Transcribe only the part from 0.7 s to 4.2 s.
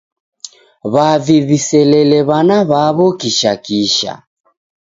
W'avi w'iselele w'ana w'aw'o kishakisha.